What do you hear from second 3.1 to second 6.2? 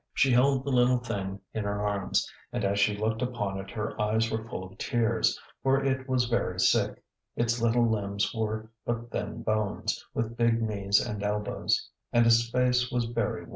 upon it her eyes were full of tears. For it